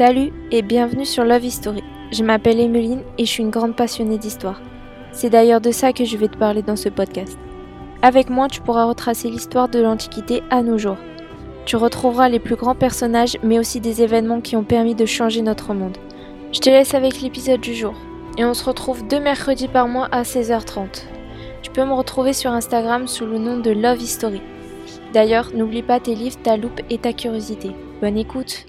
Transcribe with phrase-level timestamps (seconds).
[0.00, 1.84] Salut et bienvenue sur Love History.
[2.10, 4.58] Je m'appelle Emeline et je suis une grande passionnée d'histoire.
[5.12, 7.36] C'est d'ailleurs de ça que je vais te parler dans ce podcast.
[8.00, 10.96] Avec moi, tu pourras retracer l'histoire de l'Antiquité à nos jours.
[11.66, 15.42] Tu retrouveras les plus grands personnages mais aussi des événements qui ont permis de changer
[15.42, 15.98] notre monde.
[16.50, 17.92] Je te laisse avec l'épisode du jour.
[18.38, 21.02] Et on se retrouve deux mercredis par mois à 16h30.
[21.60, 24.40] Tu peux me retrouver sur Instagram sous le nom de Love History.
[25.12, 27.72] D'ailleurs, n'oublie pas tes livres, ta loupe et ta curiosité.
[28.00, 28.64] Bonne écoute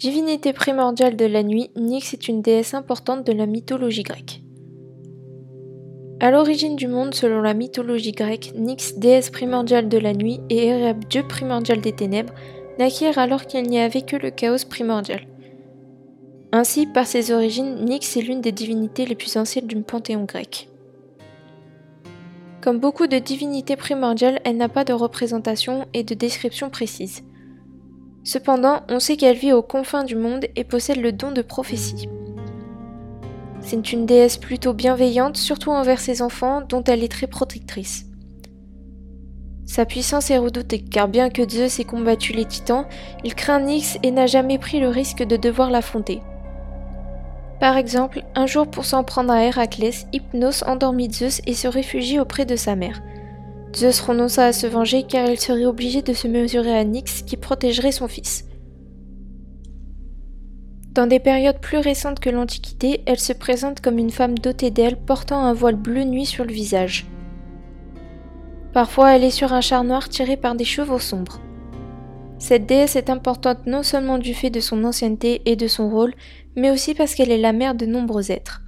[0.00, 4.40] Divinité primordiale de la nuit, Nyx est une déesse importante de la mythologie grecque.
[6.20, 10.68] À l'origine du monde, selon la mythologie grecque, Nyx, déesse primordiale de la nuit, et
[10.68, 12.32] Ereb, dieu primordial des ténèbres,
[12.78, 15.26] naquirent alors qu'il n'y avait que le chaos primordial.
[16.50, 20.70] Ainsi, par ses origines, Nyx est l'une des divinités les plus anciennes du panthéon grec.
[22.62, 27.22] Comme beaucoup de divinités primordiales, elle n'a pas de représentation et de description précise.
[28.32, 32.08] Cependant, on sait qu'elle vit aux confins du monde et possède le don de prophétie.
[33.60, 38.06] C'est une déesse plutôt bienveillante, surtout envers ses enfants, dont elle est très protectrice.
[39.66, 42.86] Sa puissance est redoutée, car bien que Zeus ait combattu les titans,
[43.24, 46.22] il craint Nyx et n'a jamais pris le risque de devoir l'affronter.
[47.58, 52.20] Par exemple, un jour pour s'en prendre à Héraclès, Hypnos endormit Zeus et se réfugie
[52.20, 53.02] auprès de sa mère.
[53.74, 57.36] Zeus renonça à se venger car il serait obligé de se mesurer à Nyx qui
[57.36, 58.44] protégerait son fils.
[60.92, 64.96] Dans des périodes plus récentes que l'Antiquité, elle se présente comme une femme dotée d'ailes
[64.96, 67.06] portant un voile bleu nuit sur le visage.
[68.72, 71.40] Parfois, elle est sur un char noir tiré par des chevaux sombres.
[72.38, 76.14] Cette déesse est importante non seulement du fait de son ancienneté et de son rôle,
[76.56, 78.62] mais aussi parce qu'elle est la mère de nombreux êtres.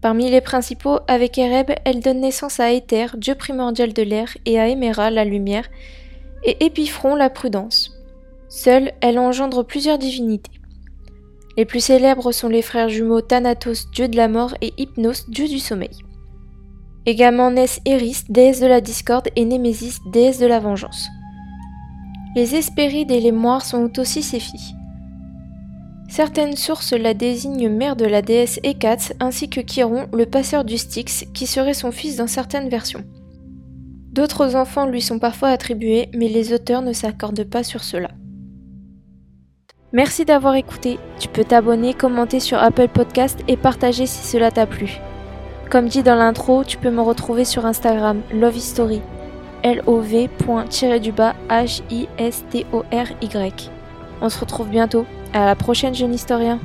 [0.00, 4.58] Parmi les principaux, avec Ereb, elle donne naissance à Éther, dieu primordial de l'air, et
[4.58, 5.68] à Éméra, la lumière,
[6.44, 7.92] et Épiphron, la prudence.
[8.48, 10.52] Seule, elle engendre plusieurs divinités.
[11.56, 15.48] Les plus célèbres sont les frères jumeaux Thanatos, dieu de la mort, et Hypnos, dieu
[15.48, 15.90] du sommeil.
[17.04, 21.08] Également naissent Eris, déesse de la discorde, et Némésis, déesse de la vengeance.
[22.36, 24.77] Les Hespérides et les Moires sont aussi ses filles.
[26.08, 30.78] Certaines sources la désignent mère de la déesse Hécate ainsi que Chiron, le passeur du
[30.78, 33.04] Styx, qui serait son fils dans certaines versions.
[34.10, 38.08] D'autres enfants lui sont parfois attribués, mais les auteurs ne s'accordent pas sur cela.
[39.92, 40.98] Merci d'avoir écouté.
[41.18, 44.98] Tu peux t'abonner, commenter sur Apple Podcast et partager si cela t'a plu.
[45.70, 49.02] Comme dit dans l'intro, tu peux me retrouver sur Instagram Love History.
[49.62, 52.08] L-O-V.-du-bas H-I-S-T-O-R-Y.
[54.20, 55.06] On se retrouve bientôt.
[55.32, 56.58] À la prochaine, jeune historien.